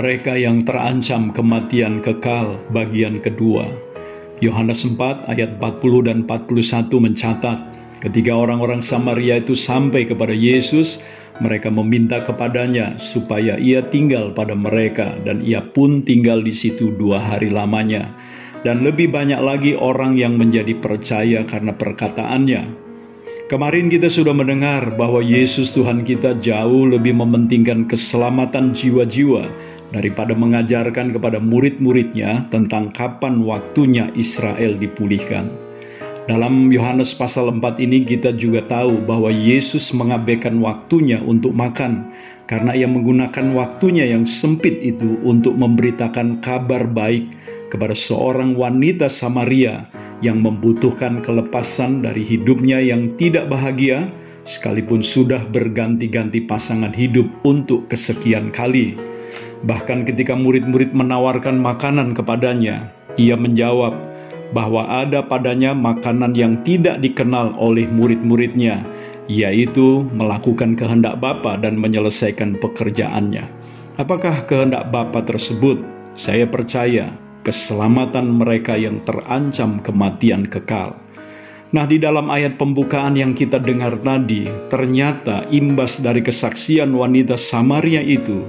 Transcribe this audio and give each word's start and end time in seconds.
Mereka 0.00 0.32
yang 0.32 0.64
terancam 0.64 1.28
kematian 1.28 2.00
kekal 2.00 2.56
bagian 2.72 3.20
kedua. 3.20 3.68
Yohanes 4.40 4.80
4 4.80 5.28
ayat 5.28 5.60
40 5.60 6.08
dan 6.08 6.24
41 6.24 6.88
mencatat, 6.88 7.58
ketika 8.00 8.32
orang-orang 8.32 8.80
Samaria 8.80 9.44
itu 9.44 9.52
sampai 9.52 10.08
kepada 10.08 10.32
Yesus, 10.32 11.04
mereka 11.44 11.68
meminta 11.68 12.24
kepadanya 12.24 12.96
supaya 12.96 13.60
ia 13.60 13.84
tinggal 13.92 14.32
pada 14.32 14.56
mereka 14.56 15.20
dan 15.28 15.44
ia 15.44 15.60
pun 15.60 16.00
tinggal 16.00 16.40
di 16.40 16.56
situ 16.56 16.96
dua 16.96 17.20
hari 17.20 17.52
lamanya. 17.52 18.08
Dan 18.64 18.80
lebih 18.80 19.12
banyak 19.12 19.44
lagi 19.44 19.76
orang 19.76 20.16
yang 20.16 20.40
menjadi 20.40 20.80
percaya 20.80 21.44
karena 21.44 21.76
perkataannya. 21.76 22.88
Kemarin 23.52 23.92
kita 23.92 24.08
sudah 24.08 24.32
mendengar 24.32 24.96
bahwa 24.96 25.20
Yesus 25.20 25.76
Tuhan 25.76 26.08
kita 26.08 26.40
jauh 26.40 26.88
lebih 26.88 27.12
mementingkan 27.20 27.84
keselamatan 27.84 28.72
jiwa-jiwa 28.72 29.69
daripada 29.90 30.34
mengajarkan 30.34 31.14
kepada 31.14 31.38
murid-muridnya 31.42 32.46
tentang 32.50 32.94
kapan 32.94 33.42
waktunya 33.42 34.10
Israel 34.14 34.78
dipulihkan. 34.78 35.50
Dalam 36.30 36.70
Yohanes 36.70 37.10
pasal 37.10 37.50
4 37.50 37.82
ini 37.82 38.06
kita 38.06 38.30
juga 38.38 38.62
tahu 38.62 39.02
bahwa 39.02 39.34
Yesus 39.34 39.90
mengabaikan 39.90 40.62
waktunya 40.62 41.18
untuk 41.18 41.50
makan 41.50 42.06
karena 42.46 42.70
ia 42.74 42.86
menggunakan 42.86 43.50
waktunya 43.50 44.06
yang 44.06 44.22
sempit 44.22 44.78
itu 44.78 45.18
untuk 45.26 45.58
memberitakan 45.58 46.38
kabar 46.38 46.86
baik 46.86 47.30
kepada 47.70 47.94
seorang 47.94 48.54
wanita 48.54 49.10
Samaria 49.10 49.90
yang 50.22 50.38
membutuhkan 50.44 51.18
kelepasan 51.24 52.04
dari 52.04 52.22
hidupnya 52.22 52.78
yang 52.78 53.14
tidak 53.18 53.50
bahagia 53.50 54.06
sekalipun 54.44 55.00
sudah 55.00 55.46
berganti-ganti 55.48 56.44
pasangan 56.44 56.92
hidup 56.92 57.26
untuk 57.42 57.88
kesekian 57.88 58.52
kali. 58.52 58.98
Bahkan 59.60 60.08
ketika 60.08 60.32
murid-murid 60.32 60.96
menawarkan 60.96 61.60
makanan 61.60 62.16
kepadanya, 62.16 62.88
ia 63.20 63.36
menjawab 63.36 63.92
bahwa 64.56 64.88
ada 64.88 65.20
padanya 65.22 65.76
makanan 65.76 66.32
yang 66.32 66.58
tidak 66.64 66.98
dikenal 67.04 67.52
oleh 67.60 67.84
murid-muridnya, 67.86 68.82
yaitu 69.28 70.08
melakukan 70.16 70.74
kehendak 70.74 71.20
Bapa 71.20 71.60
dan 71.60 71.76
menyelesaikan 71.76 72.56
pekerjaannya. 72.58 73.46
Apakah 74.00 74.48
kehendak 74.48 74.88
Bapa 74.88 75.20
tersebut? 75.22 75.84
Saya 76.16 76.48
percaya 76.48 77.12
keselamatan 77.44 78.40
mereka 78.40 78.74
yang 78.74 79.00
terancam 79.04 79.78
kematian 79.84 80.48
kekal. 80.48 80.96
Nah, 81.70 81.86
di 81.86 82.02
dalam 82.02 82.26
ayat 82.26 82.58
pembukaan 82.58 83.14
yang 83.14 83.30
kita 83.30 83.62
dengar 83.62 83.94
tadi, 84.02 84.50
ternyata 84.66 85.46
imbas 85.54 86.02
dari 86.02 86.18
kesaksian 86.18 86.90
wanita 86.90 87.38
Samaria 87.38 88.02
itu 88.02 88.42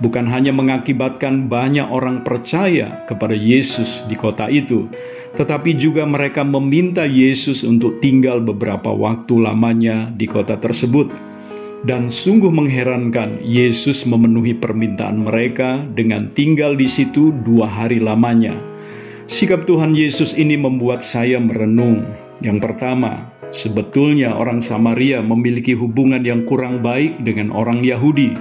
bukan 0.00 0.28
hanya 0.28 0.52
mengakibatkan 0.52 1.48
banyak 1.48 1.86
orang 1.88 2.20
percaya 2.20 3.00
kepada 3.08 3.32
Yesus 3.32 4.04
di 4.08 4.16
kota 4.16 4.48
itu, 4.52 4.88
tetapi 5.36 5.76
juga 5.76 6.04
mereka 6.04 6.44
meminta 6.44 7.04
Yesus 7.04 7.64
untuk 7.64 8.00
tinggal 8.00 8.40
beberapa 8.40 8.92
waktu 8.92 9.40
lamanya 9.40 10.12
di 10.12 10.28
kota 10.28 10.56
tersebut. 10.60 11.08
Dan 11.86 12.10
sungguh 12.10 12.50
mengherankan, 12.50 13.44
Yesus 13.46 14.08
memenuhi 14.08 14.58
permintaan 14.58 15.22
mereka 15.22 15.84
dengan 15.94 16.32
tinggal 16.34 16.74
di 16.74 16.88
situ 16.88 17.30
dua 17.46 17.68
hari 17.68 18.02
lamanya. 18.02 18.56
Sikap 19.30 19.68
Tuhan 19.70 19.94
Yesus 19.94 20.34
ini 20.34 20.58
membuat 20.58 21.06
saya 21.06 21.38
merenung. 21.38 22.02
Yang 22.42 22.58
pertama, 22.64 23.30
sebetulnya 23.54 24.34
orang 24.34 24.64
Samaria 24.64 25.22
memiliki 25.22 25.78
hubungan 25.78 26.26
yang 26.26 26.42
kurang 26.42 26.82
baik 26.82 27.22
dengan 27.22 27.54
orang 27.54 27.86
Yahudi 27.86 28.34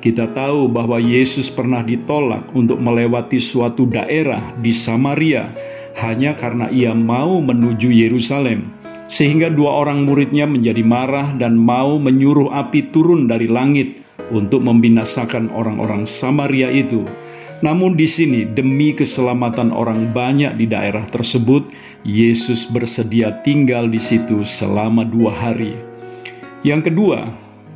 kita 0.00 0.32
tahu 0.32 0.66
bahwa 0.72 0.96
Yesus 0.96 1.52
pernah 1.52 1.84
ditolak 1.84 2.48
untuk 2.56 2.80
melewati 2.80 3.36
suatu 3.36 3.84
daerah 3.84 4.40
di 4.56 4.72
Samaria 4.72 5.52
hanya 6.00 6.32
karena 6.32 6.72
ia 6.72 6.96
mau 6.96 7.38
menuju 7.44 7.92
Yerusalem. 7.92 8.72
Sehingga 9.10 9.50
dua 9.50 9.84
orang 9.84 10.06
muridnya 10.06 10.46
menjadi 10.46 10.80
marah 10.86 11.34
dan 11.36 11.58
mau 11.58 11.98
menyuruh 12.00 12.48
api 12.54 12.94
turun 12.94 13.26
dari 13.26 13.50
langit 13.50 14.00
untuk 14.30 14.62
membinasakan 14.62 15.50
orang-orang 15.50 16.06
Samaria 16.06 16.70
itu. 16.70 17.04
Namun 17.60 17.92
di 17.92 18.08
sini 18.08 18.48
demi 18.48 18.96
keselamatan 18.96 19.68
orang 19.68 20.16
banyak 20.16 20.56
di 20.56 20.64
daerah 20.64 21.04
tersebut, 21.04 21.68
Yesus 22.08 22.64
bersedia 22.64 23.36
tinggal 23.44 23.90
di 23.90 24.00
situ 24.00 24.46
selama 24.48 25.04
dua 25.04 25.34
hari. 25.34 25.76
Yang 26.64 26.92
kedua, 26.92 27.28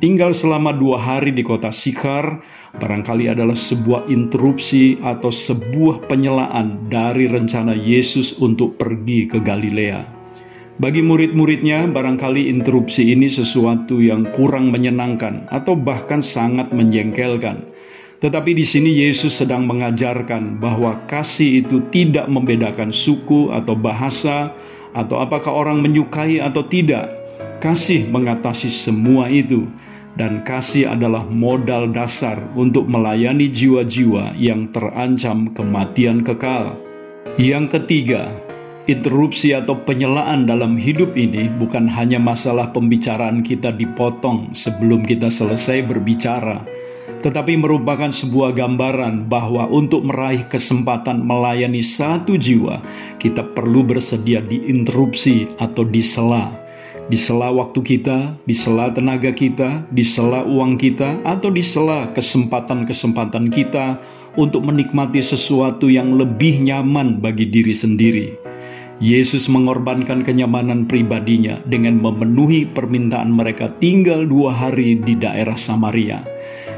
Tinggal 0.00 0.32
selama 0.32 0.72
dua 0.72 0.96
hari 0.96 1.28
di 1.28 1.44
kota 1.44 1.68
Sikar 1.68 2.40
barangkali 2.72 3.28
adalah 3.28 3.52
sebuah 3.52 4.08
interupsi 4.08 4.96
atau 4.96 5.28
sebuah 5.28 6.08
penyelaan 6.08 6.88
dari 6.88 7.28
rencana 7.28 7.76
Yesus 7.76 8.40
untuk 8.40 8.80
pergi 8.80 9.28
ke 9.28 9.44
Galilea. 9.44 10.00
Bagi 10.80 11.04
murid-muridnya, 11.04 11.84
barangkali 11.92 12.48
interupsi 12.48 13.12
ini 13.12 13.28
sesuatu 13.28 14.00
yang 14.00 14.32
kurang 14.32 14.72
menyenangkan 14.72 15.44
atau 15.52 15.76
bahkan 15.76 16.24
sangat 16.24 16.72
menjengkelkan. 16.72 17.68
Tetapi 18.24 18.56
di 18.56 18.64
sini 18.64 19.04
Yesus 19.04 19.36
sedang 19.36 19.68
mengajarkan 19.68 20.56
bahwa 20.56 21.04
kasih 21.12 21.60
itu 21.60 21.84
tidak 21.92 22.24
membedakan 22.24 22.88
suku 22.88 23.52
atau 23.52 23.76
bahasa, 23.76 24.56
atau 24.96 25.20
apakah 25.20 25.52
orang 25.52 25.84
menyukai 25.84 26.40
atau 26.40 26.64
tidak. 26.64 27.12
Kasih 27.60 28.08
mengatasi 28.08 28.72
semua 28.72 29.28
itu, 29.28 29.68
dan 30.20 30.44
kasih 30.44 30.92
adalah 30.92 31.24
modal 31.24 31.88
dasar 31.88 32.36
untuk 32.52 32.84
melayani 32.84 33.48
jiwa-jiwa 33.48 34.36
yang 34.36 34.68
terancam 34.68 35.48
kematian 35.56 36.20
kekal. 36.20 36.76
Yang 37.40 37.80
ketiga, 37.80 38.28
interupsi 38.84 39.56
atau 39.56 39.80
penyelaan 39.80 40.44
dalam 40.44 40.76
hidup 40.76 41.16
ini 41.16 41.48
bukan 41.56 41.88
hanya 41.88 42.20
masalah 42.20 42.68
pembicaraan 42.68 43.40
kita 43.40 43.72
dipotong 43.72 44.52
sebelum 44.52 45.08
kita 45.08 45.32
selesai 45.32 45.88
berbicara, 45.88 46.68
tetapi 47.24 47.56
merupakan 47.56 48.12
sebuah 48.12 48.52
gambaran 48.52 49.24
bahwa 49.24 49.72
untuk 49.72 50.04
meraih 50.04 50.44
kesempatan 50.52 51.24
melayani 51.24 51.80
satu 51.80 52.36
jiwa, 52.36 52.76
kita 53.16 53.40
perlu 53.56 53.88
bersedia 53.88 54.44
diinterupsi 54.44 55.48
atau 55.56 55.88
disela 55.88 56.59
di 57.10 57.18
sela 57.18 57.50
waktu 57.50 57.82
kita, 57.82 58.38
di 58.46 58.54
sela 58.54 58.86
tenaga 58.94 59.34
kita, 59.34 59.82
di 59.90 60.06
sela 60.06 60.46
uang 60.46 60.78
kita, 60.78 61.18
atau 61.26 61.50
di 61.50 61.58
sela 61.58 62.06
kesempatan-kesempatan 62.14 63.50
kita 63.50 63.98
untuk 64.38 64.62
menikmati 64.62 65.18
sesuatu 65.18 65.90
yang 65.90 66.14
lebih 66.14 66.62
nyaman 66.62 67.18
bagi 67.18 67.50
diri 67.50 67.74
sendiri. 67.74 68.38
Yesus 69.02 69.50
mengorbankan 69.50 70.22
kenyamanan 70.22 70.86
pribadinya 70.86 71.58
dengan 71.66 71.98
memenuhi 71.98 72.68
permintaan 72.70 73.32
mereka 73.32 73.72
tinggal 73.82 74.28
dua 74.28 74.54
hari 74.54 75.02
di 75.02 75.18
daerah 75.18 75.58
Samaria. 75.58 76.22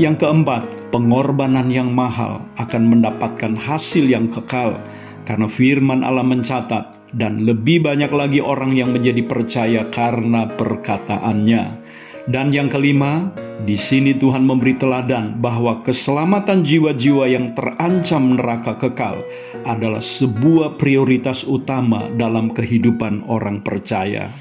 Yang 0.00 0.24
keempat, 0.24 0.90
pengorbanan 0.94 1.68
yang 1.68 1.92
mahal 1.92 2.40
akan 2.56 2.96
mendapatkan 2.96 3.58
hasil 3.58 4.06
yang 4.08 4.30
kekal 4.30 4.78
karena 5.24 5.48
firman 5.48 6.04
Allah 6.04 6.24
mencatat 6.24 7.12
dan 7.16 7.44
lebih 7.48 7.84
banyak 7.84 8.12
lagi 8.12 8.40
orang 8.44 8.76
yang 8.76 8.92
menjadi 8.92 9.24
percaya 9.24 9.88
karena 9.88 10.50
perkataannya. 10.52 11.84
Dan 12.24 12.56
yang 12.56 12.72
kelima, 12.72 13.28
di 13.68 13.76
sini 13.76 14.16
Tuhan 14.16 14.48
memberi 14.48 14.80
teladan 14.80 15.44
bahwa 15.44 15.84
keselamatan 15.84 16.64
jiwa-jiwa 16.64 17.28
yang 17.28 17.52
terancam 17.52 18.40
neraka 18.40 18.80
kekal 18.80 19.20
adalah 19.68 20.00
sebuah 20.00 20.80
prioritas 20.80 21.44
utama 21.44 22.08
dalam 22.16 22.48
kehidupan 22.48 23.28
orang 23.28 23.60
percaya. 23.60 24.32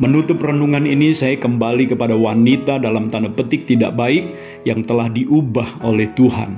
Menutup 0.00 0.40
renungan 0.40 0.88
ini, 0.88 1.12
saya 1.12 1.36
kembali 1.36 1.92
kepada 1.92 2.16
wanita 2.16 2.80
dalam 2.80 3.12
tanda 3.12 3.28
petik 3.28 3.68
tidak 3.68 3.96
baik 3.96 4.32
yang 4.64 4.80
telah 4.80 5.12
diubah 5.12 5.84
oleh 5.84 6.08
Tuhan. 6.16 6.56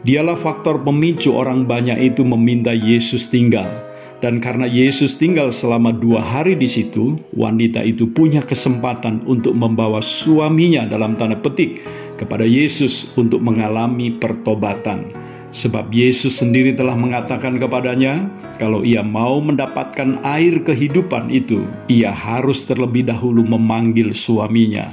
Dialah 0.00 0.36
faktor 0.40 0.80
pemicu 0.80 1.36
orang 1.36 1.68
banyak 1.68 2.00
itu 2.00 2.24
meminta 2.24 2.72
Yesus 2.72 3.28
tinggal 3.28 3.90
dan 4.20 4.36
karena 4.36 4.68
Yesus 4.68 5.16
tinggal 5.16 5.48
selama 5.48 5.96
dua 5.96 6.20
hari 6.20 6.52
di 6.52 6.68
situ, 6.68 7.16
wanita 7.32 7.80
itu 7.80 8.04
punya 8.12 8.44
kesempatan 8.44 9.24
untuk 9.24 9.56
membawa 9.56 10.04
suaminya 10.04 10.84
dalam 10.84 11.16
tanda 11.16 11.40
petik 11.40 11.80
kepada 12.20 12.44
Yesus 12.44 13.16
untuk 13.16 13.40
mengalami 13.40 14.12
pertobatan. 14.12 15.08
Sebab 15.50 15.90
Yesus 15.90 16.38
sendiri 16.38 16.76
telah 16.76 16.94
mengatakan 16.94 17.56
kepadanya, 17.56 18.28
kalau 18.60 18.84
ia 18.84 19.00
mau 19.00 19.40
mendapatkan 19.40 20.20
air 20.22 20.62
kehidupan 20.62 21.32
itu, 21.32 21.64
ia 21.88 22.12
harus 22.12 22.68
terlebih 22.68 23.08
dahulu 23.08 23.42
memanggil 23.42 24.12
suaminya. 24.12 24.86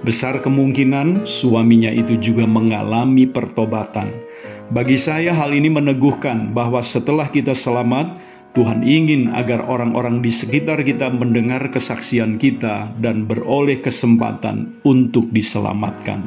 Besar 0.00 0.40
kemungkinan 0.40 1.28
suaminya 1.28 1.92
itu 1.92 2.16
juga 2.22 2.48
mengalami 2.48 3.28
pertobatan. 3.28 4.29
Bagi 4.70 4.94
saya, 4.94 5.34
hal 5.34 5.50
ini 5.50 5.66
meneguhkan 5.66 6.54
bahwa 6.54 6.78
setelah 6.78 7.26
kita 7.26 7.58
selamat, 7.58 8.22
Tuhan 8.54 8.86
ingin 8.86 9.34
agar 9.34 9.66
orang-orang 9.66 10.22
di 10.22 10.30
sekitar 10.30 10.86
kita 10.86 11.10
mendengar 11.10 11.74
kesaksian 11.74 12.38
kita 12.38 12.86
dan 13.02 13.26
beroleh 13.26 13.82
kesempatan 13.82 14.78
untuk 14.86 15.26
diselamatkan. 15.34 16.22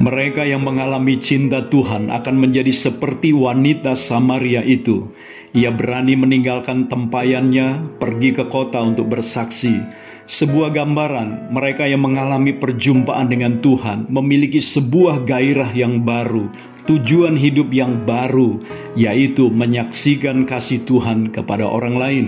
Mereka 0.00 0.48
yang 0.48 0.64
mengalami 0.64 1.20
cinta 1.20 1.60
Tuhan 1.68 2.08
akan 2.08 2.48
menjadi 2.48 2.72
seperti 2.72 3.36
wanita 3.36 3.92
Samaria 3.92 4.64
itu. 4.64 5.12
Ia 5.52 5.68
berani 5.68 6.16
meninggalkan 6.16 6.88
tempayannya, 6.88 8.00
pergi 8.00 8.32
ke 8.32 8.48
kota 8.48 8.80
untuk 8.80 9.12
bersaksi. 9.12 9.84
Sebuah 10.24 10.72
gambaran 10.72 11.52
mereka 11.52 11.84
yang 11.84 12.00
mengalami 12.00 12.56
perjumpaan 12.56 13.28
dengan 13.28 13.60
Tuhan 13.60 14.08
memiliki 14.08 14.56
sebuah 14.56 15.28
gairah 15.28 15.68
yang 15.76 16.00
baru, 16.00 16.48
tujuan 16.84 17.36
hidup 17.36 17.72
yang 17.72 18.04
baru, 18.04 18.60
yaitu 18.96 19.48
menyaksikan 19.48 20.44
kasih 20.44 20.84
Tuhan 20.84 21.32
kepada 21.32 21.64
orang 21.64 21.96
lain. 21.96 22.26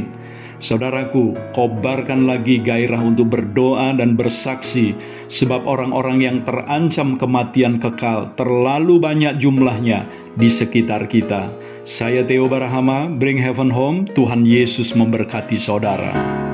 Saudaraku, 0.56 1.36
kobarkan 1.52 2.24
lagi 2.24 2.56
gairah 2.56 3.04
untuk 3.04 3.28
berdoa 3.28 3.92
dan 3.92 4.16
bersaksi, 4.16 4.96
sebab 5.28 5.68
orang-orang 5.68 6.24
yang 6.24 6.38
terancam 6.48 7.20
kematian 7.20 7.76
kekal 7.76 8.32
terlalu 8.40 8.96
banyak 8.96 9.36
jumlahnya 9.36 10.08
di 10.32 10.48
sekitar 10.48 11.12
kita. 11.12 11.52
Saya 11.84 12.24
Theo 12.24 12.48
Barahama, 12.48 13.04
Bring 13.12 13.36
Heaven 13.36 13.68
Home, 13.68 14.08
Tuhan 14.16 14.48
Yesus 14.48 14.96
memberkati 14.96 15.60
saudara. 15.60 16.45